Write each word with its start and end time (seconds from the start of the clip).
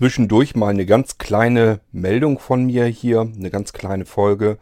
zwischendurch 0.00 0.56
mal 0.56 0.68
eine 0.68 0.86
ganz 0.86 1.18
kleine 1.18 1.80
Meldung 1.92 2.38
von 2.38 2.64
mir 2.64 2.86
hier, 2.86 3.20
eine 3.20 3.50
ganz 3.50 3.74
kleine 3.74 4.06
Folge. 4.06 4.56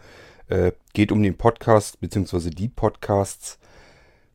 Äh, 0.49 0.73
geht 0.95 1.13
um 1.13 1.23
den 1.23 1.37
Podcast 1.37 2.01
bzw. 2.01 2.51
die 2.51 2.67
Podcasts. 2.67 3.61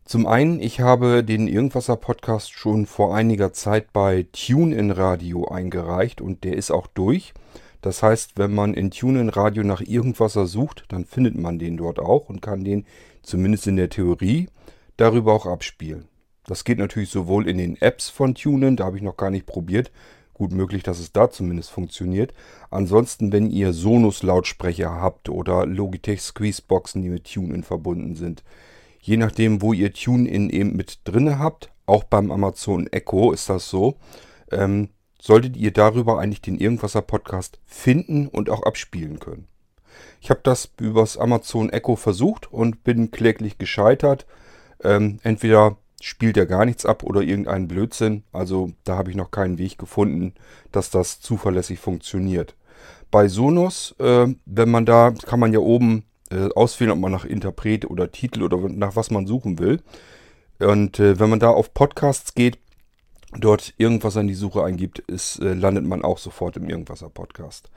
Zum 0.05 0.25
einen, 0.25 0.61
ich 0.61 0.79
habe 0.79 1.25
den 1.25 1.49
Irgendwasser 1.49 1.97
Podcast 1.97 2.53
schon 2.53 2.85
vor 2.85 3.13
einiger 3.13 3.51
Zeit 3.51 3.91
bei 3.91 4.27
TuneIn 4.31 4.91
Radio 4.91 5.45
eingereicht 5.49 6.21
und 6.21 6.45
der 6.45 6.55
ist 6.55 6.71
auch 6.71 6.87
durch. 6.87 7.33
Das 7.81 8.01
heißt, 8.01 8.37
wenn 8.37 8.55
man 8.55 8.73
in 8.73 8.89
TuneIn 8.89 9.27
Radio 9.27 9.65
nach 9.65 9.81
Irgendwasser 9.81 10.45
sucht, 10.45 10.85
dann 10.87 11.03
findet 11.03 11.35
man 11.35 11.59
den 11.59 11.75
dort 11.75 11.99
auch 11.99 12.29
und 12.29 12.41
kann 12.41 12.63
den 12.63 12.85
zumindest 13.23 13.67
in 13.67 13.75
der 13.75 13.89
Theorie 13.89 14.47
darüber 14.95 15.33
auch 15.33 15.47
abspielen. 15.47 16.07
Das 16.45 16.63
geht 16.63 16.77
natürlich 16.77 17.09
sowohl 17.09 17.49
in 17.49 17.57
den 17.57 17.75
Apps 17.81 18.07
von 18.07 18.35
TuneIn, 18.35 18.77
da 18.77 18.85
habe 18.85 18.95
ich 18.95 19.03
noch 19.03 19.17
gar 19.17 19.31
nicht 19.31 19.45
probiert. 19.45 19.91
Gut 20.33 20.51
möglich, 20.51 20.83
dass 20.83 20.99
es 20.99 21.11
da 21.11 21.29
zumindest 21.29 21.69
funktioniert. 21.69 22.33
Ansonsten, 22.71 23.31
wenn 23.31 23.51
ihr 23.51 23.71
Sonos-Lautsprecher 23.71 24.91
habt 24.91 25.29
oder 25.29 25.65
Logitech 25.65 26.21
Squeezeboxen, 26.21 27.03
die 27.03 27.09
mit 27.09 27.31
TuneIn 27.31 27.63
verbunden 27.63 28.15
sind, 28.15 28.43
je 28.99 29.17
nachdem, 29.17 29.61
wo 29.61 29.73
ihr 29.73 29.93
TuneIn 29.93 30.49
eben 30.49 30.75
mit 30.75 30.99
drin 31.03 31.37
habt, 31.37 31.71
auch 31.85 32.03
beim 32.03 32.31
Amazon 32.31 32.87
Echo 32.87 33.31
ist 33.31 33.49
das 33.49 33.69
so, 33.69 33.97
ähm, 34.51 34.89
solltet 35.21 35.55
ihr 35.55 35.71
darüber 35.71 36.19
eigentlich 36.19 36.41
den 36.41 36.57
Irgendwasser 36.57 37.01
Podcast 37.01 37.59
finden 37.65 38.27
und 38.27 38.49
auch 38.49 38.63
abspielen 38.63 39.19
können. 39.19 39.47
Ich 40.19 40.29
habe 40.29 40.39
das 40.43 40.71
übers 40.79 41.17
Amazon 41.17 41.69
Echo 41.69 41.95
versucht 41.95 42.51
und 42.51 42.83
bin 42.83 43.11
kläglich 43.11 43.57
gescheitert. 43.57 44.25
Ähm, 44.83 45.19
entweder 45.23 45.77
spielt 46.03 46.35
er 46.35 46.45
gar 46.45 46.65
nichts 46.65 46.85
ab 46.85 47.03
oder 47.03 47.21
irgendeinen 47.21 47.69
Blödsinn. 47.69 48.23
Also 48.33 48.73
da 48.83 48.97
habe 48.97 49.09
ich 49.09 49.15
noch 49.15 49.31
keinen 49.31 49.57
Weg 49.57 49.77
gefunden, 49.77 50.33
dass 50.73 50.89
das 50.89 51.21
zuverlässig 51.21 51.79
funktioniert. 51.79 52.55
Bei 53.09 53.29
Sonos, 53.29 53.95
äh, 53.99 54.27
wenn 54.45 54.69
man 54.69 54.85
da, 54.85 55.11
kann 55.11 55.39
man 55.39 55.53
ja 55.53 55.59
oben 55.59 56.03
äh, 56.29 56.49
auswählen, 56.55 56.91
ob 56.91 56.99
man 56.99 57.13
nach 57.13 57.23
Interpret 57.23 57.89
oder 57.89 58.11
Titel 58.11 58.43
oder 58.43 58.57
nach 58.67 58.97
was 58.97 59.11
man 59.11 59.27
suchen 59.27 59.59
will. 59.59 59.81
Und 60.59 60.99
äh, 60.99 61.19
wenn 61.21 61.29
man 61.29 61.39
da 61.39 61.51
auf 61.51 61.73
Podcasts 61.73 62.35
geht, 62.35 62.59
dort 63.39 63.73
irgendwas 63.77 64.17
an 64.17 64.27
die 64.27 64.33
Suche 64.33 64.61
eingibt, 64.61 64.99
ist, 64.99 65.39
äh, 65.39 65.53
landet 65.53 65.85
man 65.85 66.03
auch 66.03 66.17
sofort 66.17 66.57
im 66.57 66.69
Irgendwasser 66.69 67.09
Podcast. 67.09 67.71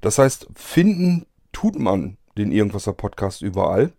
Das 0.00 0.18
heißt, 0.18 0.46
finden 0.54 1.26
tut 1.52 1.78
man 1.78 2.16
den 2.38 2.52
Irgendwasser 2.52 2.94
Podcast 2.94 3.42
überall. 3.42 3.92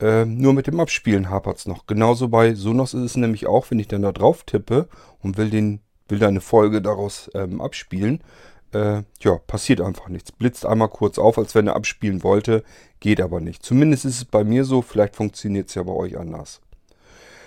Äh, 0.00 0.24
nur 0.24 0.52
mit 0.52 0.66
dem 0.66 0.80
Abspielen 0.80 1.30
hapert 1.30 1.58
es 1.58 1.66
noch. 1.66 1.86
Genauso 1.86 2.28
bei 2.28 2.54
Sonos 2.54 2.94
ist 2.94 3.02
es 3.02 3.16
nämlich 3.16 3.46
auch, 3.46 3.70
wenn 3.70 3.78
ich 3.78 3.88
dann 3.88 4.02
da 4.02 4.12
drauf 4.12 4.42
tippe 4.44 4.88
und 5.20 5.36
will, 5.36 5.50
den, 5.50 5.80
will 6.08 6.18
da 6.18 6.28
eine 6.28 6.40
Folge 6.40 6.82
daraus 6.82 7.30
ähm, 7.34 7.60
abspielen, 7.60 8.20
äh, 8.72 9.02
ja, 9.20 9.38
passiert 9.46 9.80
einfach 9.80 10.08
nichts. 10.08 10.32
Blitzt 10.32 10.66
einmal 10.66 10.88
kurz 10.88 11.18
auf, 11.18 11.38
als 11.38 11.54
wenn 11.54 11.68
er 11.68 11.76
abspielen 11.76 12.22
wollte, 12.22 12.64
geht 13.00 13.20
aber 13.20 13.40
nicht. 13.40 13.62
Zumindest 13.62 14.04
ist 14.04 14.16
es 14.16 14.24
bei 14.24 14.42
mir 14.42 14.64
so, 14.64 14.82
vielleicht 14.82 15.14
funktioniert 15.16 15.68
es 15.68 15.74
ja 15.76 15.82
bei 15.84 15.92
euch 15.92 16.18
anders. 16.18 16.60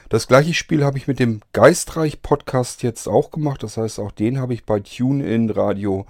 Das 0.09 0.27
gleiche 0.27 0.53
Spiel 0.53 0.85
habe 0.85 0.97
ich 0.97 1.07
mit 1.07 1.19
dem 1.19 1.41
Geistreich 1.51 2.21
Podcast 2.21 2.81
jetzt 2.81 3.07
auch 3.07 3.29
gemacht. 3.29 3.61
Das 3.61 3.75
heißt, 3.75 3.99
auch 3.99 4.11
den 4.13 4.39
habe 4.39 4.53
ich 4.53 4.65
bei 4.65 4.79
TuneIn 4.79 5.49
Radio 5.49 6.05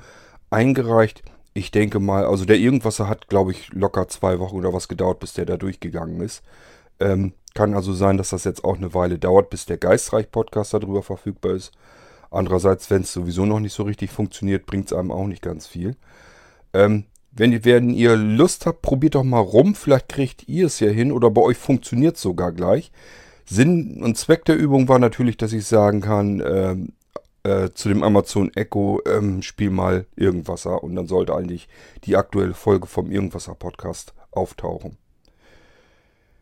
eingereicht. 0.52 1.24
Ich 1.58 1.72
denke 1.72 2.00
mal, 2.00 2.24
also 2.24 2.46
der 2.46 2.60
Irgendwasser 2.60 3.08
hat, 3.08 3.30
glaube 3.30 3.50
ich, 3.50 3.74
locker 3.74 4.08
zwei 4.10 4.38
Wochen 4.38 4.58
oder 4.58 4.74
was 4.74 4.88
gedauert, 4.88 5.20
bis 5.20 5.34
der 5.34 5.48
da 5.48 5.58
durchgegangen 5.58 6.22
ist. 6.22 6.44
Ähm, 7.00 7.34
kann 7.56 7.74
also 7.74 7.94
sein, 7.94 8.20
dass 8.20 8.30
das 8.30 8.44
jetzt 8.44 8.64
auch 8.64 8.78
eine 8.78 8.94
Weile 8.94 9.18
dauert, 9.18 9.50
bis 9.50 9.66
der 9.66 9.78
Geistreich-Podcast 9.78 10.76
darüber 10.76 11.02
verfügbar 11.02 11.54
ist. 11.54 11.72
Andererseits, 12.30 12.92
wenn 12.92 13.02
es 13.02 13.12
sowieso 13.12 13.48
noch 13.48 13.60
nicht 13.60 13.74
so 13.74 13.82
richtig 13.82 14.12
funktioniert, 14.12 14.68
bringt 14.68 14.92
es 14.92 14.94
einem 14.96 15.12
auch 15.12 15.26
nicht 15.26 15.42
ganz 15.42 15.66
viel. 15.66 15.96
Ähm, 16.76 17.06
wenn, 17.32 17.66
wenn 17.66 17.90
ihr 17.90 18.16
Lust 18.16 18.68
habt, 18.68 18.84
probiert 18.84 19.16
doch 19.16 19.24
mal 19.24 19.40
rum. 19.40 19.74
Vielleicht 19.74 20.10
kriegt 20.10 20.48
ihr 20.48 20.68
es 20.68 20.80
ja 20.80 20.90
hin 20.90 21.12
oder 21.12 21.32
bei 21.32 21.42
euch 21.42 21.58
funktioniert 21.58 22.18
es 22.18 22.22
sogar 22.22 22.52
gleich. 22.52 22.92
Sinn 23.46 24.04
und 24.04 24.16
Zweck 24.16 24.46
der 24.46 24.58
Übung 24.58 24.90
war 24.90 25.00
natürlich, 25.00 25.38
dass 25.38 25.54
ich 25.54 25.66
sagen 25.66 26.02
kann, 26.02 26.40
ähm, 26.46 26.94
äh, 27.48 27.74
zu 27.74 27.88
dem 27.88 28.04
Amazon 28.04 28.54
Echo, 28.56 29.02
ähm, 29.06 29.42
spiel 29.42 29.70
mal 29.70 30.06
Irgendwasser 30.16 30.84
und 30.84 30.96
dann 30.96 31.08
sollte 31.08 31.34
eigentlich 31.34 31.70
die 32.04 32.18
aktuelle 32.18 32.54
Folge 32.54 32.88
vom 32.88 33.10
Irgendwasser 33.10 33.56
Podcast 33.56 34.14
auftauchen. 34.32 34.98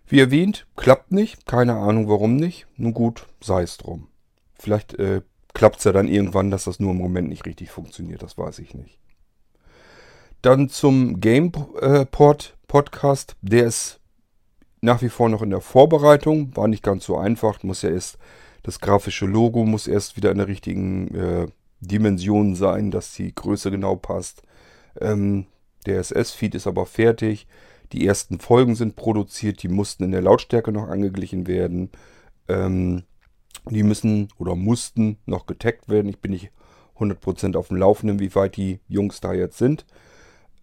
Wie 0.07 0.19
erwähnt, 0.19 0.66
klappt 0.75 1.11
nicht, 1.11 1.45
keine 1.45 1.75
Ahnung 1.75 2.09
warum 2.09 2.35
nicht, 2.35 2.66
nun 2.77 2.93
gut, 2.93 3.27
sei 3.39 3.61
es 3.61 3.77
drum. 3.77 4.07
Vielleicht 4.55 4.95
äh, 4.95 5.21
klappt 5.53 5.77
es 5.77 5.83
ja 5.83 5.91
dann 5.91 6.07
irgendwann, 6.07 6.49
dass 6.49 6.63
das 6.63 6.79
nur 6.79 6.91
im 6.91 6.97
Moment 6.97 7.29
nicht 7.29 7.45
richtig 7.45 7.69
funktioniert, 7.69 8.23
das 8.23 8.37
weiß 8.37 8.59
ich 8.59 8.73
nicht. 8.73 8.99
Dann 10.41 10.69
zum 10.69 11.22
Gameport 11.22 12.57
Podcast, 12.67 13.35
der 13.41 13.66
ist 13.66 13.99
nach 14.81 15.01
wie 15.01 15.09
vor 15.09 15.29
noch 15.29 15.41
in 15.41 15.49
der 15.49 15.61
Vorbereitung, 15.61 16.55
war 16.55 16.67
nicht 16.67 16.83
ganz 16.83 17.05
so 17.05 17.17
einfach, 17.17 17.61
muss 17.63 17.81
ja 17.81 17.89
erst 17.89 18.17
das 18.66 18.80
grafische 18.80 19.28
Logo 19.28 19.64
muss 19.64 19.86
erst 19.86 20.18
wieder 20.18 20.31
in 20.31 20.40
der 20.40 20.48
richtigen 20.48 21.14
äh, 21.14 21.48
Dimension 21.81 22.56
sein, 22.56 22.90
dass 22.90 23.14
die 23.14 23.34
Größe 23.34 23.70
genau 23.70 23.96
passt. 23.96 24.42
Ähm, 25.00 25.46
der 25.86 26.00
SS-Feed 26.00 26.56
ist 26.56 26.66
aber 26.66 26.88
fertig. 26.88 27.46
Die 27.92 28.08
ersten 28.08 28.40
Folgen 28.40 28.74
sind 28.74 28.96
produziert, 28.96 29.62
die 29.62 29.68
mussten 29.68 30.06
in 30.06 30.12
der 30.12 30.24
Lautstärke 30.24 30.72
noch 30.72 30.90
angeglichen 30.90 31.46
werden. 31.46 31.92
Ähm, 32.48 33.03
die 33.70 33.84
müssen 33.84 34.30
oder 34.40 34.56
mussten 34.56 35.20
noch 35.28 35.46
getaggt 35.46 35.88
werden. 35.88 36.09
Ich 36.09 36.18
bin 36.18 36.32
nicht 36.32 36.50
100% 36.97 37.56
auf 37.56 37.68
dem 37.68 37.78
Laufenden, 37.78 38.20
wie 38.20 38.34
weit 38.34 38.58
die 38.58 38.80
Jungs 38.88 39.22
da 39.22 39.32
jetzt 39.34 39.59
sind. 39.59 39.86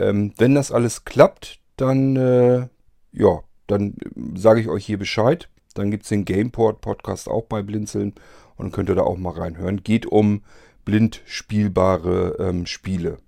Ähm, 0.00 0.34
wenn 0.38 0.56
das 0.56 0.72
alles 0.72 1.04
klappt, 1.04 1.60
dann, 1.76 2.16
äh, 2.16 2.66
ja, 3.12 3.44
dann 3.68 3.94
sage 4.34 4.60
ich 4.60 4.68
euch 4.68 4.84
hier 4.84 4.98
Bescheid. 4.98 5.48
Dann 5.78 5.90
gibt 5.90 6.04
es 6.04 6.08
den 6.08 6.24
Gameport 6.24 6.80
Podcast 6.80 7.28
auch 7.28 7.44
bei 7.44 7.62
Blinzeln 7.62 8.14
und 8.56 8.72
könnt 8.72 8.88
ihr 8.88 8.94
da 8.94 9.02
auch 9.02 9.16
mal 9.16 9.32
reinhören. 9.32 9.82
Geht 9.82 10.06
um 10.06 10.42
blind 10.84 11.22
spielbare 11.26 12.36
ähm, 12.38 12.66
Spiele. 12.66 13.18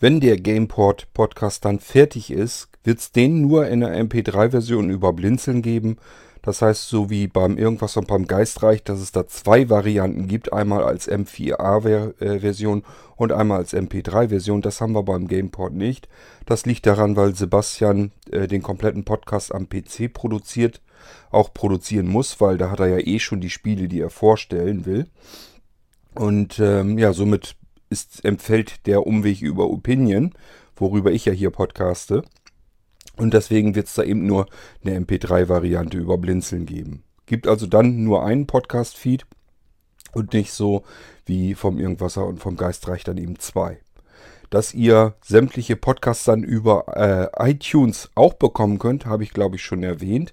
Wenn 0.00 0.20
der 0.20 0.36
Gameport 0.36 1.12
Podcast 1.14 1.64
dann 1.64 1.78
fertig 1.78 2.32
ist, 2.32 2.68
wird 2.82 2.98
es 2.98 3.12
den 3.12 3.42
nur 3.42 3.68
in 3.68 3.80
der 3.80 3.94
MP3-Version 4.02 4.90
über 4.90 5.12
Blinzeln 5.12 5.62
geben. 5.62 5.96
Das 6.42 6.60
heißt, 6.60 6.88
so 6.88 7.08
wie 7.08 7.28
beim 7.28 7.56
Irgendwas 7.56 7.96
und 7.96 8.08
beim 8.08 8.26
Geistreich, 8.26 8.82
dass 8.82 9.00
es 9.00 9.12
da 9.12 9.28
zwei 9.28 9.70
Varianten 9.70 10.26
gibt. 10.26 10.52
Einmal 10.52 10.82
als 10.82 11.08
M4A-Version 11.08 12.82
und 13.14 13.32
einmal 13.32 13.58
als 13.58 13.74
MP3-Version. 13.74 14.60
Das 14.60 14.80
haben 14.80 14.92
wir 14.92 15.04
beim 15.04 15.28
Gameport 15.28 15.72
nicht. 15.72 16.08
Das 16.44 16.66
liegt 16.66 16.86
daran, 16.86 17.14
weil 17.14 17.36
Sebastian 17.36 18.10
äh, 18.32 18.48
den 18.48 18.62
kompletten 18.62 19.04
Podcast 19.04 19.54
am 19.54 19.68
PC 19.68 20.12
produziert 20.12 20.80
auch 21.30 21.52
produzieren 21.52 22.06
muss, 22.06 22.40
weil 22.40 22.58
da 22.58 22.70
hat 22.70 22.80
er 22.80 22.88
ja 22.88 22.98
eh 22.98 23.18
schon 23.18 23.40
die 23.40 23.50
Spiele, 23.50 23.88
die 23.88 24.00
er 24.00 24.10
vorstellen 24.10 24.86
will. 24.86 25.06
Und 26.14 26.58
ähm, 26.58 26.98
ja, 26.98 27.12
somit 27.12 27.56
ist, 27.90 28.24
empfällt 28.24 28.86
der 28.86 29.06
Umweg 29.06 29.40
über 29.40 29.70
Opinion, 29.70 30.32
worüber 30.76 31.12
ich 31.12 31.24
ja 31.24 31.32
hier 31.32 31.50
podcaste. 31.50 32.22
Und 33.16 33.34
deswegen 33.34 33.74
wird 33.74 33.88
es 33.88 33.94
da 33.94 34.02
eben 34.02 34.26
nur 34.26 34.46
eine 34.84 34.98
MP3-Variante 34.98 35.98
über 35.98 36.18
Blinzeln 36.18 36.66
geben. 36.66 37.04
Gibt 37.26 37.46
also 37.46 37.66
dann 37.66 38.04
nur 38.04 38.24
einen 38.24 38.46
Podcast-Feed 38.46 39.26
und 40.12 40.32
nicht 40.32 40.52
so 40.52 40.84
wie 41.24 41.54
vom 41.54 41.78
Irgendwasser 41.78 42.26
und 42.26 42.38
vom 42.38 42.56
Geistreich 42.56 43.04
dann 43.04 43.18
eben 43.18 43.38
zwei. 43.38 43.78
Dass 44.50 44.74
ihr 44.74 45.14
sämtliche 45.22 45.76
Podcasts 45.76 46.24
dann 46.24 46.42
über 46.42 47.30
äh, 47.38 47.50
iTunes 47.50 48.10
auch 48.14 48.34
bekommen 48.34 48.78
könnt, 48.78 49.06
habe 49.06 49.22
ich 49.22 49.32
glaube 49.32 49.56
ich 49.56 49.62
schon 49.62 49.82
erwähnt. 49.82 50.32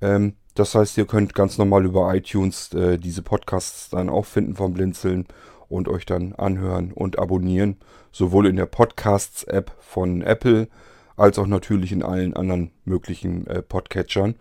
Ähm, 0.00 0.34
das 0.54 0.74
heißt, 0.74 0.98
ihr 0.98 1.06
könnt 1.06 1.34
ganz 1.34 1.58
normal 1.58 1.84
über 1.84 2.14
iTunes 2.14 2.72
äh, 2.74 2.98
diese 2.98 3.22
Podcasts 3.22 3.90
dann 3.90 4.08
auch 4.08 4.26
finden 4.26 4.56
vom 4.56 4.74
Blinzeln 4.74 5.26
und 5.68 5.88
euch 5.88 6.06
dann 6.06 6.34
anhören 6.34 6.92
und 6.92 7.18
abonnieren. 7.18 7.76
Sowohl 8.10 8.46
in 8.46 8.56
der 8.56 8.66
Podcasts-App 8.66 9.72
von 9.78 10.22
Apple 10.22 10.68
als 11.16 11.38
auch 11.38 11.46
natürlich 11.46 11.92
in 11.92 12.02
allen 12.02 12.34
anderen 12.34 12.70
möglichen 12.84 13.46
äh, 13.46 13.62
Podcatchern. 13.62 14.36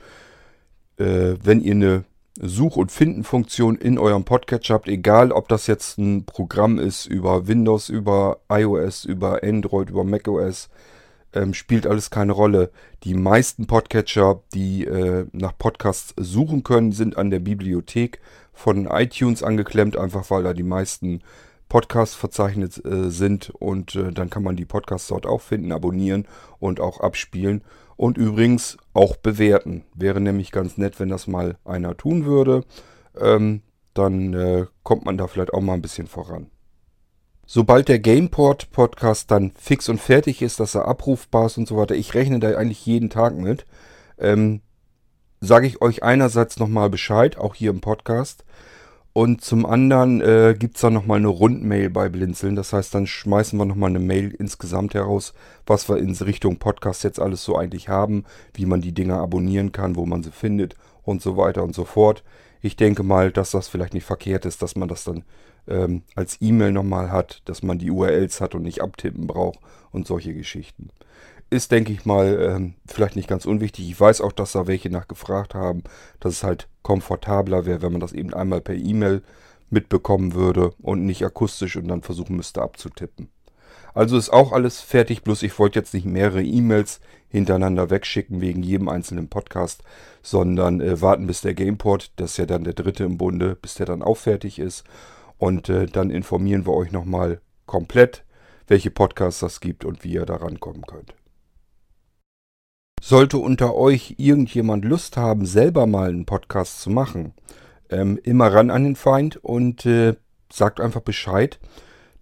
Äh, 0.97 1.35
wenn 1.43 1.61
ihr 1.61 1.73
eine 1.73 2.03
Such- 2.39 2.77
und 2.77 2.91
Finden-Funktion 2.91 3.75
in 3.77 3.97
eurem 3.97 4.23
Podcatcher 4.23 4.75
habt, 4.75 4.87
egal 4.87 5.31
ob 5.31 5.47
das 5.49 5.65
jetzt 5.65 5.97
ein 5.97 6.25
Programm 6.25 6.77
ist 6.77 7.07
über 7.07 7.47
Windows, 7.47 7.89
über 7.89 8.39
iOS, 8.49 9.05
über 9.05 9.43
Android, 9.43 9.89
über 9.89 10.03
macOS, 10.03 10.69
ähm, 11.37 11.53
spielt 11.53 11.87
alles 11.87 12.09
keine 12.09 12.31
Rolle. 12.31 12.71
Die 13.03 13.13
meisten 13.13 13.67
Podcatcher, 13.67 14.41
die 14.53 14.85
äh, 14.85 15.25
nach 15.31 15.57
Podcasts 15.57 16.13
suchen 16.17 16.63
können, 16.63 16.91
sind 16.91 17.17
an 17.17 17.29
der 17.29 17.39
Bibliothek 17.39 18.19
von 18.53 18.87
iTunes 18.87 19.43
angeklemmt, 19.43 19.97
einfach 19.97 20.29
weil 20.31 20.43
da 20.43 20.53
die 20.53 20.63
meisten 20.63 21.21
Podcasts 21.69 22.15
verzeichnet 22.15 22.83
äh, 22.85 23.09
sind 23.09 23.49
und 23.51 23.95
äh, 23.95 24.11
dann 24.11 24.29
kann 24.29 24.43
man 24.43 24.55
die 24.55 24.65
Podcasts 24.65 25.09
dort 25.09 25.25
auch 25.25 25.41
finden, 25.41 25.71
abonnieren 25.71 26.25
und 26.59 26.79
auch 26.79 27.01
abspielen 27.01 27.61
und 27.97 28.17
übrigens 28.17 28.77
auch 28.93 29.17
bewerten. 29.17 29.83
Wäre 29.93 30.21
nämlich 30.21 30.51
ganz 30.51 30.77
nett, 30.77 30.99
wenn 30.99 31.09
das 31.09 31.27
mal 31.27 31.57
einer 31.65 31.97
tun 31.97 32.25
würde. 32.25 32.63
Ähm, 33.19 33.61
dann 33.93 34.33
äh, 34.33 34.65
kommt 34.83 35.05
man 35.05 35.17
da 35.17 35.27
vielleicht 35.27 35.53
auch 35.53 35.61
mal 35.61 35.73
ein 35.73 35.81
bisschen 35.81 36.07
voran. 36.07 36.47
Sobald 37.49 37.87
der 37.87 37.99
Gameport 37.99 38.71
Podcast 38.71 39.31
dann 39.31 39.51
fix 39.57 39.87
und 39.87 40.01
fertig 40.01 40.41
ist, 40.41 40.59
dass 40.59 40.75
er 40.75 40.85
abrufbar 40.85 41.45
ist 41.45 41.57
und 41.57 41.65
so 41.65 41.77
weiter, 41.77 41.95
ich 41.95 42.13
rechne 42.13 42.41
da 42.41 42.49
eigentlich 42.49 42.85
jeden 42.85 43.09
Tag 43.09 43.37
mit, 43.37 43.65
ähm, 44.17 44.59
sage 45.39 45.65
ich 45.65 45.81
euch 45.81 46.03
einerseits 46.03 46.59
nochmal 46.59 46.89
Bescheid, 46.89 47.37
auch 47.37 47.55
hier 47.55 47.69
im 47.69 47.79
Podcast. 47.79 48.43
Und 49.13 49.45
zum 49.45 49.65
anderen 49.65 50.19
äh, 50.19 50.57
gibt 50.59 50.75
es 50.75 50.81
dann 50.81 50.91
nochmal 50.91 51.19
eine 51.19 51.29
Rundmail 51.29 51.89
bei 51.89 52.09
Blinzeln. 52.09 52.57
Das 52.57 52.73
heißt, 52.73 52.93
dann 52.93 53.07
schmeißen 53.07 53.57
wir 53.57 53.63
nochmal 53.65 53.91
eine 53.91 53.99
Mail 53.99 54.35
insgesamt 54.37 54.93
heraus, 54.93 55.33
was 55.65 55.87
wir 55.87 55.99
in 55.99 56.11
Richtung 56.15 56.57
Podcast 56.57 57.05
jetzt 57.05 57.19
alles 57.19 57.45
so 57.45 57.55
eigentlich 57.55 57.87
haben, 57.87 58.25
wie 58.55 58.65
man 58.65 58.81
die 58.81 58.91
Dinger 58.91 59.21
abonnieren 59.21 59.71
kann, 59.71 59.95
wo 59.95 60.05
man 60.05 60.21
sie 60.21 60.31
findet 60.31 60.75
und 61.01 61.21
so 61.21 61.37
weiter 61.37 61.63
und 61.63 61.73
so 61.73 61.85
fort. 61.85 62.25
Ich 62.61 62.75
denke 62.75 63.03
mal, 63.03 63.31
dass 63.31 63.51
das 63.51 63.69
vielleicht 63.69 63.93
nicht 63.93 64.03
verkehrt 64.03 64.45
ist, 64.45 64.61
dass 64.61 64.75
man 64.75 64.89
das 64.89 65.05
dann 65.05 65.23
ähm, 65.67 66.03
als 66.15 66.37
E-Mail 66.41 66.71
nochmal 66.71 67.11
hat, 67.11 67.41
dass 67.45 67.63
man 67.63 67.79
die 67.79 67.91
URLs 67.91 68.41
hat 68.41 68.55
und 68.55 68.63
nicht 68.63 68.81
abtippen 68.81 69.27
braucht 69.27 69.59
und 69.91 70.07
solche 70.07 70.33
Geschichten 70.33 70.89
ist, 71.49 71.71
denke 71.71 71.93
ich 71.93 72.05
mal, 72.05 72.39
ähm, 72.41 72.73
vielleicht 72.85 73.15
nicht 73.15 73.29
ganz 73.29 73.45
unwichtig. 73.45 73.89
Ich 73.89 73.99
weiß 73.99 74.21
auch, 74.21 74.31
dass 74.31 74.51
da 74.51 74.67
welche 74.67 74.89
nachgefragt 74.89 75.55
haben, 75.55 75.83
dass 76.19 76.33
es 76.33 76.43
halt 76.43 76.67
komfortabler 76.81 77.65
wäre, 77.65 77.81
wenn 77.81 77.93
man 77.93 78.01
das 78.01 78.13
eben 78.13 78.33
einmal 78.33 78.61
per 78.61 78.75
E-Mail 78.75 79.21
mitbekommen 79.69 80.33
würde 80.33 80.73
und 80.81 81.05
nicht 81.05 81.23
akustisch 81.25 81.75
und 81.77 81.87
dann 81.87 82.01
versuchen 82.01 82.35
müsste 82.35 82.61
abzutippen. 82.61 83.29
Also 83.93 84.17
ist 84.17 84.29
auch 84.29 84.51
alles 84.51 84.79
fertig, 84.81 85.23
bloß 85.23 85.43
ich 85.43 85.57
wollte 85.57 85.79
jetzt 85.79 85.93
nicht 85.93 86.05
mehrere 86.05 86.43
E-Mails 86.43 86.99
hintereinander 87.29 87.89
wegschicken 87.89 88.41
wegen 88.41 88.61
jedem 88.61 88.89
einzelnen 88.89 89.27
Podcast, 89.27 89.83
sondern 90.21 90.81
äh, 90.81 91.01
warten 91.01 91.27
bis 91.27 91.41
der 91.41 91.53
Gameport, 91.53 92.11
das 92.17 92.31
ist 92.31 92.37
ja 92.37 92.45
dann 92.45 92.63
der 92.63 92.73
dritte 92.73 93.05
im 93.05 93.17
Bunde, 93.17 93.57
bis 93.59 93.75
der 93.75 93.85
dann 93.85 94.03
auch 94.03 94.17
fertig 94.17 94.59
ist. 94.59 94.83
Und 95.37 95.69
äh, 95.69 95.85
dann 95.85 96.09
informieren 96.09 96.65
wir 96.65 96.73
euch 96.73 96.91
nochmal 96.91 97.41
komplett, 97.65 98.25
welche 98.67 98.91
Podcasts 98.91 99.39
das 99.39 99.59
gibt 99.59 99.85
und 99.85 100.03
wie 100.03 100.13
ihr 100.13 100.25
da 100.25 100.37
rankommen 100.37 100.83
könnt. 100.83 101.15
Sollte 103.01 103.37
unter 103.37 103.75
euch 103.75 104.15
irgendjemand 104.17 104.83
Lust 104.83 105.17
haben, 105.17 105.45
selber 105.45 105.85
mal 105.85 106.09
einen 106.09 106.25
Podcast 106.25 106.81
zu 106.81 106.89
machen, 106.89 107.33
ähm, 107.89 108.19
immer 108.23 108.51
ran 108.51 108.71
an 108.71 108.83
den 108.83 108.95
Feind 108.95 109.37
und 109.37 109.85
äh, 109.85 110.15
sagt 110.51 110.81
einfach 110.81 111.01
Bescheid. 111.01 111.59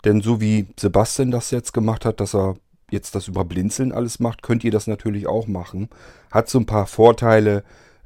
Denn 0.04 0.22
so 0.22 0.42
wie 0.42 0.68
Sebastian 0.78 1.32
das 1.32 1.52
jetzt 1.52 1.74
gemacht 1.74 2.06
hat, 2.06 2.20
dass 2.20 2.36
er 2.36 2.56
jetzt 2.92 3.16
das 3.16 3.28
über 3.28 3.46
Blinzeln 3.46 3.92
alles 3.92 4.20
macht, 4.20 4.44
könnt 4.44 4.64
ihr 4.64 4.72
das 4.72 4.86
natürlich 4.86 5.28
auch 5.28 5.48
machen. 5.48 5.90
Hat 6.30 6.50
so 6.50 6.60
ein 6.60 6.68
paar 6.68 6.86
Vorteile. 6.86 7.64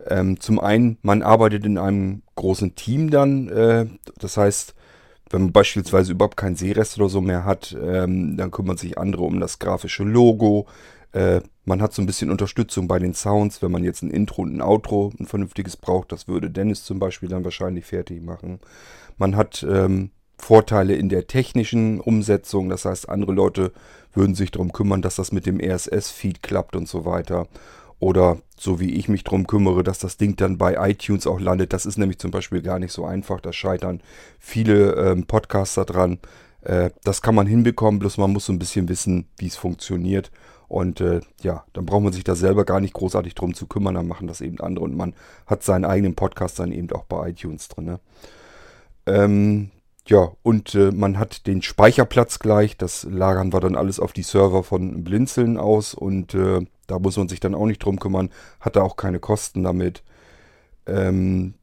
Ähm, 0.07 0.39
zum 0.39 0.59
einen, 0.59 0.97
man 1.01 1.21
arbeitet 1.23 1.65
in 1.65 1.77
einem 1.77 2.21
großen 2.35 2.75
Team 2.75 3.09
dann. 3.09 3.50
Äh, 3.50 3.88
das 4.17 4.38
heißt, 4.38 4.75
wenn 5.29 5.43
man 5.43 5.51
beispielsweise 5.51 6.11
überhaupt 6.11 6.37
kein 6.37 6.55
Seerest 6.55 6.97
oder 6.97 7.09
so 7.09 7.21
mehr 7.21 7.45
hat, 7.45 7.75
ähm, 7.81 8.37
dann 8.37 8.51
kümmern 8.51 8.77
sich 8.77 8.97
andere 8.97 9.23
um 9.23 9.39
das 9.39 9.59
grafische 9.59 10.03
Logo. 10.03 10.67
Äh, 11.11 11.41
man 11.65 11.81
hat 11.81 11.93
so 11.93 12.01
ein 12.01 12.05
bisschen 12.05 12.31
Unterstützung 12.31 12.87
bei 12.87 12.99
den 12.99 13.13
Sounds, 13.13 13.61
wenn 13.61 13.71
man 13.71 13.83
jetzt 13.83 14.01
ein 14.01 14.11
Intro 14.11 14.41
und 14.41 14.55
ein 14.55 14.61
Outro, 14.61 15.11
ein 15.19 15.25
vernünftiges 15.25 15.77
braucht. 15.77 16.11
Das 16.11 16.27
würde 16.27 16.49
Dennis 16.49 16.83
zum 16.83 16.99
Beispiel 16.99 17.29
dann 17.29 17.43
wahrscheinlich 17.43 17.85
fertig 17.85 18.21
machen. 18.23 18.59
Man 19.17 19.35
hat 19.35 19.65
ähm, 19.69 20.11
Vorteile 20.37 20.95
in 20.95 21.09
der 21.09 21.27
technischen 21.27 21.99
Umsetzung. 21.99 22.69
Das 22.69 22.85
heißt, 22.85 23.09
andere 23.09 23.33
Leute 23.33 23.71
würden 24.13 24.35
sich 24.35 24.51
darum 24.51 24.71
kümmern, 24.71 25.01
dass 25.01 25.15
das 25.15 25.31
mit 25.31 25.45
dem 25.45 25.59
RSS-Feed 25.59 26.41
klappt 26.41 26.75
und 26.75 26.87
so 26.87 27.05
weiter. 27.05 27.47
Oder 27.99 28.37
so 28.57 28.79
wie 28.79 28.91
ich 28.91 29.09
mich 29.09 29.23
darum 29.23 29.45
kümmere, 29.45 29.83
dass 29.83 29.99
das 29.99 30.17
Ding 30.17 30.35
dann 30.37 30.57
bei 30.57 30.75
iTunes 30.89 31.27
auch 31.27 31.39
landet. 31.39 31.73
Das 31.73 31.85
ist 31.85 31.97
nämlich 31.97 32.19
zum 32.19 32.31
Beispiel 32.31 32.61
gar 32.61 32.79
nicht 32.79 32.93
so 32.93 33.05
einfach. 33.05 33.41
Da 33.41 33.51
scheitern 33.51 34.01
viele 34.39 34.93
ähm, 34.93 35.25
Podcaster 35.25 35.85
dran. 35.85 36.19
Äh, 36.61 36.91
das 37.03 37.21
kann 37.21 37.35
man 37.35 37.47
hinbekommen, 37.47 37.99
bloß 37.99 38.17
man 38.17 38.31
muss 38.31 38.45
so 38.45 38.53
ein 38.53 38.59
bisschen 38.59 38.87
wissen, 38.89 39.27
wie 39.37 39.47
es 39.47 39.57
funktioniert. 39.57 40.31
Und 40.69 41.01
äh, 41.01 41.21
ja, 41.41 41.65
dann 41.73 41.85
braucht 41.85 42.03
man 42.03 42.13
sich 42.13 42.23
da 42.23 42.35
selber 42.35 42.63
gar 42.63 42.79
nicht 42.79 42.93
großartig 42.93 43.33
drum 43.33 43.55
zu 43.55 43.65
kümmern, 43.65 43.95
dann 43.95 44.07
machen 44.07 44.27
das 44.27 44.39
eben 44.39 44.59
andere 44.59 44.85
und 44.85 44.95
man 44.95 45.15
hat 45.47 45.63
seinen 45.63 45.83
eigenen 45.83 46.13
Podcast 46.13 46.59
dann 46.59 46.71
eben 46.71 46.91
auch 46.91 47.05
bei 47.05 47.29
iTunes 47.29 47.69
drin. 47.69 47.85
Ne? 47.85 47.99
Ähm, 49.07 49.71
ja, 50.05 50.31
und 50.43 50.75
äh, 50.75 50.91
man 50.91 51.17
hat 51.17 51.47
den 51.47 51.63
Speicherplatz 51.63 52.37
gleich, 52.37 52.77
das 52.77 53.03
lagern 53.03 53.51
wir 53.51 53.59
dann 53.61 53.75
alles 53.75 53.99
auf 53.99 54.13
die 54.13 54.21
Server 54.21 54.63
von 54.63 55.03
Blinzeln 55.03 55.57
aus 55.57 55.95
und 55.95 56.35
äh, 56.35 56.61
da 56.89 57.00
muss 57.00 57.18
man 57.18 57.30
sich 57.30 57.39
dann 57.39 57.56
auch 57.56 57.65
nicht 57.65 57.83
drum 57.83 58.00
kümmern, 58.00 58.30
hat 58.59 58.75
da 58.75 58.81
auch 58.81 58.95
keine 58.95 59.19
Kosten 59.19 59.63
damit. 59.63 60.03
Ähm, 60.86 61.53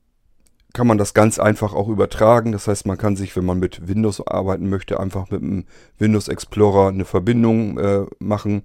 kann 0.73 0.87
man 0.87 0.99
das 0.99 1.15
ganz 1.15 1.39
einfach 1.39 1.73
auch 1.73 1.89
übertragen. 1.89 2.53
Das 2.53 2.69
heißt, 2.69 2.87
man 2.87 2.99
kann 2.99 3.17
sich, 3.17 3.35
wenn 3.35 3.47
man 3.47 3.59
mit 3.59 3.89
Windows 3.89 4.27
arbeiten 4.27 4.69
möchte, 4.69 5.01
einfach 5.01 5.31
mit 5.31 5.41
dem 5.41 5.65
Windows 5.99 6.29
Explorer 6.29 6.89
eine 6.89 7.07
Verbindung 7.07 7.79
äh, 7.79 8.05
machen 8.19 8.63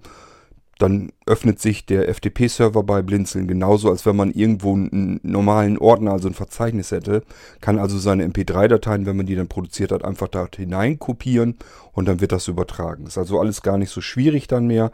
dann 0.82 1.12
öffnet 1.26 1.60
sich 1.60 1.86
der 1.86 2.12
FTP-Server 2.12 2.82
bei 2.82 3.02
Blinzeln 3.02 3.46
genauso, 3.46 3.88
als 3.88 4.04
wenn 4.04 4.16
man 4.16 4.32
irgendwo 4.32 4.74
einen 4.74 5.20
normalen 5.22 5.78
Ordner, 5.78 6.12
also 6.12 6.28
ein 6.28 6.34
Verzeichnis 6.34 6.90
hätte. 6.90 7.22
Kann 7.60 7.78
also 7.78 7.98
seine 7.98 8.26
MP3-Dateien, 8.26 9.06
wenn 9.06 9.16
man 9.16 9.26
die 9.26 9.36
dann 9.36 9.46
produziert 9.46 9.92
hat, 9.92 10.04
einfach 10.04 10.26
dort 10.28 10.56
hinein 10.56 10.98
kopieren 10.98 11.56
und 11.92 12.08
dann 12.08 12.20
wird 12.20 12.32
das 12.32 12.48
übertragen. 12.48 13.06
Ist 13.06 13.16
also 13.16 13.38
alles 13.38 13.62
gar 13.62 13.78
nicht 13.78 13.90
so 13.90 14.00
schwierig 14.00 14.48
dann 14.48 14.66
mehr. 14.66 14.90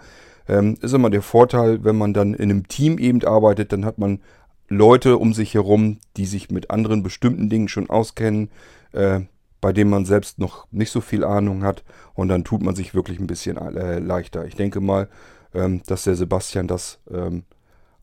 Ähm, 0.46 0.76
ist 0.82 0.93
immer 0.93 1.08
der 1.08 1.23
Vorteil, 1.23 1.82
wenn 1.85 1.96
man 1.96 2.12
dann 2.12 2.35
in 2.35 2.50
einem 2.50 2.69
Team 2.69 2.99
eben 2.99 3.25
arbeitet, 3.25 3.73
dann 3.73 3.87
hat 3.87 3.99
man 3.99 4.20
Leute 4.69 5.17
um 5.17 5.32
sich 5.32 5.55
herum, 5.55 5.99
die 6.19 6.26
sich 6.26 6.50
mit 6.50 6.70
anderen 6.70 7.02
bestimmten 7.02 7.49
Dingen 7.49 7.69
schon 7.69 7.88
auskennen, 7.88 8.50
äh, 8.93 9.20
bei 9.62 9.73
denen 9.73 9.90
man 9.90 10.05
selbst 10.05 10.38
noch 10.38 10.67
nicht 10.70 10.90
so 10.90 11.00
viel 11.00 11.25
Ahnung 11.25 11.64
hat 11.64 11.82
und 12.12 12.29
dann 12.29 12.44
tut 12.44 12.62
man 12.62 12.75
sich 12.75 12.94
wirklich 12.94 13.19
ein 13.19 13.26
bisschen 13.26 13.56
äh, 13.56 13.99
leichter. 13.99 14.44
Ich 14.44 14.55
denke 14.55 14.81
mal, 14.81 15.08
ähm, 15.55 15.83
dass 15.87 16.05
der 16.05 16.17
Sebastian 16.17 16.67
das 16.69 16.99
ähm, 17.11 17.45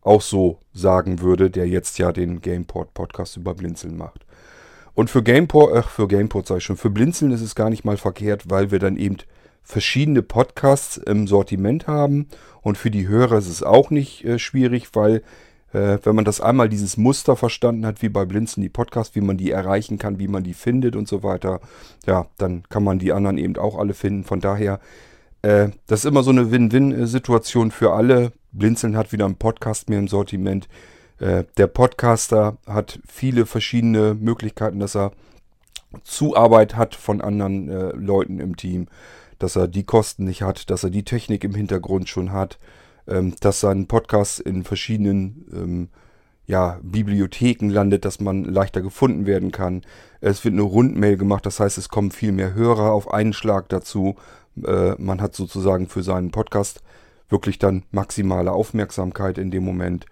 auch 0.02 0.22
so 0.22 0.60
sagen 0.74 1.22
würde, 1.22 1.50
der 1.50 1.68
jetzt 1.68 1.98
ja 1.98 2.12
den 2.12 2.42
Gameport 2.42 2.94
Podcast 2.94 3.38
über 3.38 3.54
Blinzeln 3.54 3.98
macht. 3.98 4.26
Und 4.94 5.10
für 5.10 5.24
Gameport, 5.24 5.74
ach, 5.76 5.90
für 5.90 6.08
Gameport 6.08 6.48
sage 6.48 6.60
ich 6.60 6.64
schon, 6.64 6.78
für 6.78 6.90
Blinzeln 6.90 7.32
ist 7.32 7.42
es 7.42 7.56
gar 7.56 7.70
nicht 7.70 7.84
mal 7.84 7.98
verkehrt, 7.98 8.50
weil 8.50 8.72
wir 8.72 8.80
dann 8.80 8.98
eben 8.98 9.18
verschiedene 9.62 10.22
Podcasts 10.22 10.98
im 10.98 11.28
Sortiment 11.28 11.88
haben. 11.88 12.28
Und 12.62 12.78
für 12.78 12.92
die 12.92 13.08
Hörer 13.08 13.38
ist 13.38 13.50
es 13.50 13.64
auch 13.64 13.90
nicht 13.90 14.24
äh, 14.24 14.40
schwierig, 14.40 14.90
weil 14.94 15.22
äh, 15.74 15.98
wenn 16.04 16.16
man 16.16 16.24
das 16.24 16.40
einmal 16.40 16.70
dieses 16.70 16.98
Muster 16.98 17.36
verstanden 17.36 17.86
hat, 17.86 18.02
wie 18.02 18.10
bei 18.10 18.26
Blinzeln 18.26 18.62
die 18.62 18.70
Podcasts, 18.70 19.16
wie 19.16 19.22
man 19.22 19.38
die 19.38 19.52
erreichen 19.52 19.98
kann, 19.98 20.20
wie 20.20 20.28
man 20.28 20.44
die 20.44 20.54
findet 20.54 20.96
und 20.96 21.08
so 21.08 21.24
weiter, 21.24 21.60
ja, 22.06 22.28
dann 22.38 22.64
kann 22.70 22.84
man 22.84 23.00
die 23.00 23.12
anderen 23.12 23.38
eben 23.38 23.58
auch 23.58 23.78
alle 23.78 23.94
finden. 23.94 24.24
Von 24.24 24.40
daher 24.40 24.80
äh, 25.46 25.70
das 25.86 26.00
ist 26.00 26.06
immer 26.06 26.24
so 26.24 26.32
eine 26.32 26.50
Win-Win-Situation 26.50 27.70
für 27.70 27.94
alle. 27.94 28.32
Blinzeln 28.52 28.98
hat 28.98 29.12
wieder 29.12 29.26
einen 29.26 29.36
Podcast 29.36 29.90
mehr 29.90 30.00
im 30.00 30.08
Sortiment. 30.08 30.68
Äh, 31.20 31.44
der 31.58 31.68
Podcaster 31.68 32.58
hat 32.66 33.00
viele 33.08 33.46
verschiedene 33.46 34.16
Möglichkeiten, 34.16 34.80
dass 34.80 34.96
er 34.96 35.12
Zuarbeit 36.04 36.76
hat 36.76 36.96
von 36.96 37.22
anderen 37.22 37.70
äh, 37.70 37.92
Leuten 37.92 38.40
im 38.40 38.58
Team, 38.58 38.88
dass 39.38 39.56
er 39.56 39.68
die 39.68 39.84
Kosten 39.84 40.24
nicht 40.24 40.42
hat, 40.42 40.72
dass 40.72 40.84
er 40.84 40.90
die 40.90 41.04
Technik 41.04 41.44
im 41.44 41.54
Hintergrund 41.54 42.10
schon 42.10 42.32
hat, 42.32 42.58
ähm, 43.08 43.36
dass 43.40 43.60
sein 43.60 43.86
Podcast 43.86 44.40
in 44.40 44.64
verschiedenen 44.64 45.46
ähm, 45.54 45.90
ja, 46.48 46.80
Bibliotheken 46.84 47.70
landet, 47.70 48.06
dass 48.06 48.20
man 48.20 48.44
leichter 48.44 48.82
gefunden 48.82 49.26
werden 49.26 49.52
kann. 49.52 49.82
Es 50.22 50.44
wird 50.44 50.54
eine 50.54 50.62
Rundmail 50.62 51.18
gemacht, 51.18 51.46
das 51.46 51.60
heißt, 51.60 51.78
es 51.78 51.90
kommen 51.90 52.12
viel 52.12 52.32
mehr 52.32 52.54
Hörer 52.54 52.92
auf 52.92 53.12
einen 53.12 53.34
Schlag 53.34 53.70
dazu. 53.70 54.16
Äh, 54.66 54.94
man 54.98 55.22
hat 55.22 55.36
sozusagen 55.36 55.88
für 55.88 56.04
seinen 56.04 56.32
Podcast 56.32 56.82
wirklich 57.30 57.60
dann 57.60 57.84
maximale 57.92 58.52
Aufmerksamkeit 58.52 59.38
in 59.38 59.52
dem 59.52 59.64
Moment. 59.64 60.06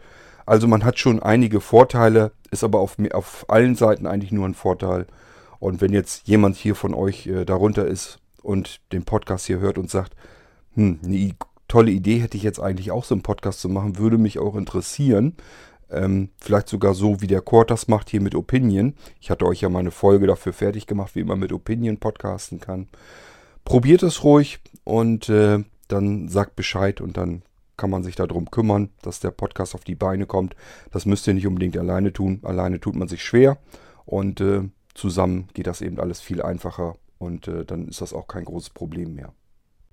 Also 0.45 0.67
man 0.67 0.83
hat 0.83 0.99
schon 0.99 1.21
einige 1.21 1.61
Vorteile, 1.61 2.31
ist 2.51 2.63
aber 2.63 2.79
auf, 2.79 2.97
auf 3.13 3.45
allen 3.47 3.75
Seiten 3.75 4.07
eigentlich 4.07 4.31
nur 4.31 4.47
ein 4.47 4.55
Vorteil. 4.55 5.05
Und 5.59 5.79
wenn 5.79 5.93
jetzt 5.93 6.27
jemand 6.27 6.57
hier 6.57 6.75
von 6.75 6.93
euch 6.93 7.27
äh, 7.27 7.45
darunter 7.45 7.85
ist 7.85 8.19
und 8.41 8.81
den 8.91 9.05
Podcast 9.05 9.45
hier 9.45 9.59
hört 9.59 9.77
und 9.77 9.89
sagt, 9.89 10.13
hm, 10.75 10.99
eine 11.05 11.31
tolle 11.67 11.91
Idee 11.91 12.17
hätte 12.17 12.37
ich 12.37 12.43
jetzt 12.43 12.59
eigentlich 12.59 12.91
auch 12.91 13.05
so 13.05 13.15
einen 13.15 13.23
Podcast 13.23 13.61
zu 13.61 13.69
machen, 13.69 13.97
würde 13.97 14.17
mich 14.17 14.39
auch 14.39 14.55
interessieren. 14.55 15.37
Ähm, 15.89 16.29
vielleicht 16.39 16.69
sogar 16.69 16.93
so, 16.93 17.21
wie 17.21 17.27
der 17.27 17.41
Cord 17.41 17.71
das 17.71 17.87
macht 17.87 18.09
hier 18.09 18.21
mit 18.21 18.35
Opinion. 18.35 18.95
Ich 19.19 19.29
hatte 19.29 19.45
euch 19.45 19.61
ja 19.61 19.69
mal 19.69 19.79
eine 19.79 19.91
Folge 19.91 20.27
dafür 20.27 20.53
fertig 20.53 20.87
gemacht, 20.87 21.15
wie 21.15 21.23
man 21.23 21.39
mit 21.39 21.51
Opinion 21.53 21.97
podcasten 21.97 22.59
kann. 22.59 22.87
Probiert 23.65 24.03
es 24.03 24.23
ruhig 24.23 24.59
und 24.83 25.29
äh, 25.29 25.63
dann 25.87 26.27
sagt 26.27 26.55
Bescheid 26.55 27.01
und 27.01 27.17
dann 27.17 27.43
kann 27.77 27.89
man 27.89 28.03
sich 28.03 28.15
darum 28.15 28.51
kümmern, 28.51 28.89
dass 29.01 29.19
der 29.19 29.31
Podcast 29.31 29.75
auf 29.75 29.83
die 29.83 29.95
Beine 29.95 30.25
kommt. 30.25 30.55
Das 30.91 31.05
müsst 31.05 31.27
ihr 31.27 31.33
nicht 31.33 31.47
unbedingt 31.47 31.77
alleine 31.77 32.13
tun. 32.13 32.39
Alleine 32.43 32.79
tut 32.79 32.95
man 32.95 33.07
sich 33.07 33.23
schwer 33.23 33.57
und 34.05 34.41
äh, 34.41 34.61
zusammen 34.93 35.47
geht 35.53 35.67
das 35.67 35.81
eben 35.81 35.99
alles 35.99 36.21
viel 36.21 36.41
einfacher 36.41 36.95
und 37.17 37.47
äh, 37.47 37.65
dann 37.65 37.87
ist 37.87 38.01
das 38.01 38.13
auch 38.13 38.27
kein 38.27 38.45
großes 38.45 38.71
Problem 38.71 39.15
mehr. 39.15 39.33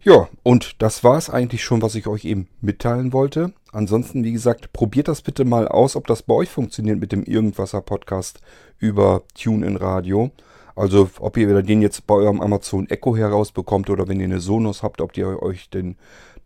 Ja, 0.03 0.29
und 0.43 0.81
das 0.81 1.05
war 1.05 1.19
es 1.19 1.29
eigentlich 1.29 1.63
schon, 1.63 1.83
was 1.83 1.95
ich 1.95 2.07
euch 2.07 2.25
eben 2.25 2.49
mitteilen 2.63 3.13
wollte. 3.13 3.53
Ansonsten, 3.71 4.25
wie 4.25 4.33
gesagt, 4.33 4.73
probiert 4.73 5.09
das 5.09 5.21
bitte 5.21 5.45
mal 5.45 5.69
aus, 5.69 5.95
ob 5.95 6.07
das 6.07 6.23
bei 6.23 6.35
euch 6.35 6.49
funktioniert 6.49 6.99
mit 6.99 7.13
dem 7.13 7.23
Irgendwasser 7.23 7.83
Podcast 7.83 8.41
über 8.79 9.23
TuneIn 9.35 9.77
Radio. 9.77 10.31
Also 10.75 11.11
ob 11.19 11.37
ihr 11.37 11.63
den 11.63 11.83
jetzt 11.83 12.07
bei 12.07 12.15
eurem 12.15 12.41
Amazon 12.41 12.89
Echo 12.89 13.15
herausbekommt 13.15 13.91
oder 13.91 14.09
wenn 14.09 14.21
ihr 14.21 14.25
eine 14.25 14.41
Sonos 14.41 14.83
habt, 14.83 15.03
ob 15.03 15.15
ihr 15.19 15.43
euch 15.43 15.69
den 15.69 15.97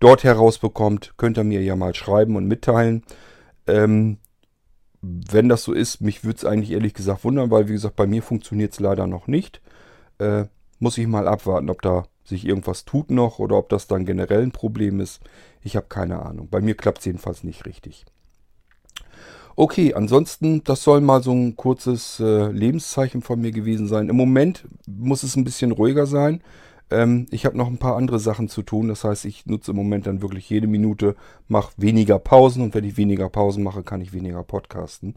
dort 0.00 0.24
herausbekommt, 0.24 1.14
könnt 1.16 1.38
ihr 1.38 1.44
mir 1.44 1.62
ja 1.62 1.76
mal 1.76 1.94
schreiben 1.94 2.34
und 2.34 2.48
mitteilen. 2.48 3.04
Ähm, 3.68 4.18
wenn 5.00 5.48
das 5.48 5.62
so 5.62 5.72
ist, 5.72 6.00
mich 6.00 6.24
würde 6.24 6.38
es 6.38 6.44
eigentlich 6.44 6.72
ehrlich 6.72 6.94
gesagt 6.94 7.22
wundern, 7.22 7.52
weil 7.52 7.68
wie 7.68 7.72
gesagt, 7.74 7.94
bei 7.94 8.08
mir 8.08 8.22
funktioniert 8.22 8.72
es 8.72 8.80
leider 8.80 9.06
noch 9.06 9.28
nicht. 9.28 9.60
Äh, 10.18 10.46
muss 10.80 10.98
ich 10.98 11.06
mal 11.06 11.28
abwarten, 11.28 11.70
ob 11.70 11.80
da 11.82 12.04
sich 12.24 12.46
irgendwas 12.46 12.84
tut 12.84 13.10
noch 13.10 13.38
oder 13.38 13.56
ob 13.56 13.68
das 13.68 13.86
dann 13.86 14.04
generell 14.06 14.42
ein 14.42 14.52
Problem 14.52 15.00
ist. 15.00 15.20
Ich 15.62 15.76
habe 15.76 15.86
keine 15.88 16.22
Ahnung. 16.22 16.48
Bei 16.50 16.60
mir 16.60 16.74
klappt 16.74 16.98
es 16.98 17.04
jedenfalls 17.04 17.44
nicht 17.44 17.66
richtig. 17.66 18.04
Okay, 19.56 19.94
ansonsten, 19.94 20.64
das 20.64 20.82
soll 20.82 21.00
mal 21.00 21.22
so 21.22 21.32
ein 21.32 21.54
kurzes 21.56 22.18
äh, 22.18 22.50
Lebenszeichen 22.50 23.22
von 23.22 23.40
mir 23.40 23.52
gewesen 23.52 23.86
sein. 23.86 24.08
Im 24.08 24.16
Moment 24.16 24.66
muss 24.86 25.22
es 25.22 25.36
ein 25.36 25.44
bisschen 25.44 25.70
ruhiger 25.70 26.06
sein. 26.06 26.42
Ähm, 26.90 27.26
ich 27.30 27.46
habe 27.46 27.56
noch 27.56 27.68
ein 27.68 27.78
paar 27.78 27.96
andere 27.96 28.18
Sachen 28.18 28.48
zu 28.48 28.62
tun. 28.62 28.88
Das 28.88 29.04
heißt, 29.04 29.24
ich 29.26 29.46
nutze 29.46 29.70
im 29.70 29.76
Moment 29.76 30.06
dann 30.06 30.22
wirklich 30.22 30.50
jede 30.50 30.66
Minute, 30.66 31.14
mache 31.46 31.72
weniger 31.76 32.18
Pausen 32.18 32.62
und 32.62 32.74
wenn 32.74 32.84
ich 32.84 32.96
weniger 32.96 33.28
Pausen 33.28 33.62
mache, 33.62 33.84
kann 33.84 34.00
ich 34.00 34.12
weniger 34.12 34.42
podcasten. 34.42 35.14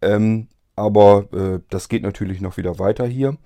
Ähm, 0.00 0.48
aber 0.74 1.26
äh, 1.32 1.60
das 1.68 1.88
geht 1.88 2.02
natürlich 2.02 2.40
noch 2.40 2.56
wieder 2.56 2.78
weiter 2.78 3.06
hier. 3.06 3.36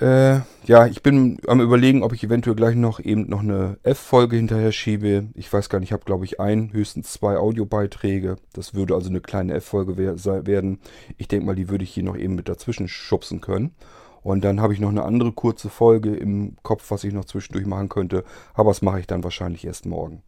Äh, 0.00 0.42
ja, 0.64 0.86
ich 0.86 1.02
bin 1.02 1.38
am 1.48 1.60
überlegen, 1.60 2.04
ob 2.04 2.12
ich 2.12 2.22
eventuell 2.22 2.54
gleich 2.54 2.76
noch 2.76 3.00
eben 3.00 3.28
noch 3.28 3.40
eine 3.40 3.78
F-Folge 3.82 4.36
hinterher 4.36 4.70
schiebe. 4.70 5.28
Ich 5.34 5.52
weiß 5.52 5.68
gar 5.68 5.80
nicht, 5.80 5.88
ich 5.88 5.92
habe 5.92 6.04
glaube 6.04 6.24
ich 6.24 6.38
ein, 6.38 6.72
höchstens 6.72 7.12
zwei 7.12 7.36
Audiobeiträge. 7.36 8.36
Das 8.52 8.74
würde 8.74 8.94
also 8.94 9.08
eine 9.08 9.20
kleine 9.20 9.54
F-Folge 9.54 9.96
werden. 9.96 10.78
Ich 11.16 11.26
denke 11.26 11.46
mal, 11.46 11.56
die 11.56 11.68
würde 11.68 11.82
ich 11.82 11.90
hier 11.90 12.04
noch 12.04 12.16
eben 12.16 12.36
mit 12.36 12.48
dazwischen 12.48 12.86
schubsen 12.86 13.40
können. 13.40 13.74
Und 14.22 14.44
dann 14.44 14.60
habe 14.60 14.72
ich 14.72 14.78
noch 14.78 14.90
eine 14.90 15.04
andere 15.04 15.32
kurze 15.32 15.68
Folge 15.68 16.14
im 16.14 16.56
Kopf, 16.62 16.90
was 16.90 17.02
ich 17.02 17.12
noch 17.12 17.24
zwischendurch 17.24 17.66
machen 17.66 17.88
könnte. 17.88 18.24
Aber 18.54 18.70
das 18.70 18.82
mache 18.82 19.00
ich 19.00 19.06
dann 19.06 19.24
wahrscheinlich 19.24 19.64
erst 19.64 19.86
morgen. 19.86 20.22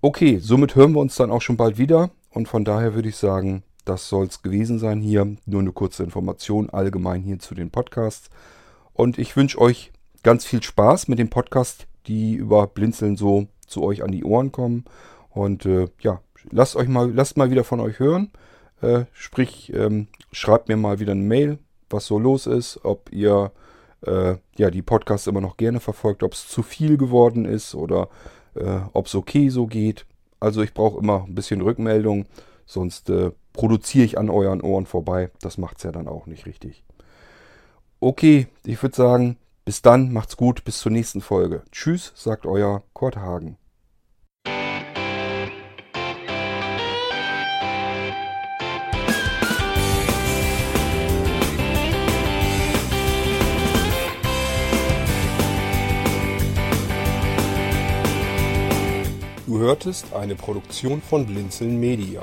Okay, 0.00 0.38
somit 0.38 0.76
hören 0.76 0.92
wir 0.92 1.00
uns 1.00 1.16
dann 1.16 1.30
auch 1.30 1.42
schon 1.42 1.56
bald 1.56 1.78
wieder. 1.78 2.10
Und 2.30 2.46
von 2.46 2.64
daher 2.64 2.94
würde 2.94 3.08
ich 3.08 3.16
sagen, 3.16 3.64
das 3.84 4.08
soll 4.08 4.26
es 4.26 4.42
gewesen 4.42 4.78
sein 4.78 5.00
hier. 5.00 5.36
Nur 5.46 5.60
eine 5.60 5.72
kurze 5.72 6.04
Information 6.04 6.70
allgemein 6.70 7.22
hier 7.22 7.38
zu 7.40 7.54
den 7.54 7.70
Podcasts. 7.70 8.28
Und 8.96 9.18
ich 9.18 9.36
wünsche 9.36 9.60
euch 9.60 9.92
ganz 10.22 10.44
viel 10.44 10.62
Spaß 10.62 11.08
mit 11.08 11.18
dem 11.18 11.28
Podcast, 11.28 11.86
die 12.06 12.34
über 12.34 12.66
Blinzeln 12.66 13.16
so 13.16 13.46
zu 13.66 13.82
euch 13.82 14.02
an 14.02 14.12
die 14.12 14.24
Ohren 14.24 14.52
kommen. 14.52 14.84
Und 15.30 15.66
äh, 15.66 15.88
ja, 16.00 16.20
lasst 16.50 16.76
euch 16.76 16.88
mal, 16.88 17.12
lasst 17.12 17.36
mal 17.36 17.50
wieder 17.50 17.64
von 17.64 17.80
euch 17.80 17.98
hören. 17.98 18.30
Äh, 18.80 19.04
sprich, 19.12 19.72
ähm, 19.74 20.08
schreibt 20.32 20.68
mir 20.68 20.76
mal 20.76 20.98
wieder 20.98 21.12
eine 21.12 21.22
Mail 21.22 21.58
was 21.90 22.06
so 22.06 22.18
los 22.18 22.46
ist, 22.46 22.80
ob 22.84 23.12
ihr 23.12 23.52
äh, 24.06 24.36
ja, 24.56 24.70
die 24.70 24.82
Podcasts 24.82 25.26
immer 25.26 25.40
noch 25.40 25.56
gerne 25.56 25.80
verfolgt, 25.80 26.22
ob 26.22 26.32
es 26.32 26.48
zu 26.48 26.62
viel 26.62 26.96
geworden 26.96 27.44
ist 27.44 27.74
oder 27.74 28.08
äh, 28.54 28.80
ob 28.92 29.06
es 29.06 29.14
okay 29.14 29.48
so 29.48 29.66
geht. 29.66 30.06
Also 30.40 30.62
ich 30.62 30.74
brauche 30.74 30.98
immer 30.98 31.24
ein 31.26 31.34
bisschen 31.34 31.60
Rückmeldung, 31.60 32.26
sonst 32.66 33.10
äh, 33.10 33.30
produziere 33.52 34.04
ich 34.04 34.18
an 34.18 34.30
euren 34.30 34.60
Ohren 34.60 34.86
vorbei. 34.86 35.30
Das 35.40 35.58
macht 35.58 35.78
es 35.78 35.84
ja 35.84 35.92
dann 35.92 36.08
auch 36.08 36.26
nicht 36.26 36.46
richtig. 36.46 36.84
Okay, 37.98 38.48
ich 38.66 38.82
würde 38.82 38.94
sagen, 38.94 39.38
bis 39.64 39.80
dann, 39.80 40.12
macht's 40.12 40.36
gut, 40.36 40.64
bis 40.64 40.80
zur 40.80 40.92
nächsten 40.92 41.22
Folge. 41.22 41.62
Tschüss, 41.72 42.12
sagt 42.14 42.44
euer 42.44 42.82
Kurt 42.92 43.16
Hagen. 43.16 43.56
Du 59.46 59.58
hörtest 59.58 60.12
eine 60.12 60.34
Produktion 60.34 61.00
von 61.00 61.24
Blinzeln 61.24 61.80
Media. 61.80 62.22